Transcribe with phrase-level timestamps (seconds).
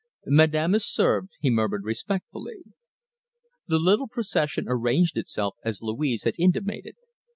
[0.25, 2.55] "Madame is served," he murmured respectfully.
[3.67, 6.95] The little procession arranged itself as Louise had intimated.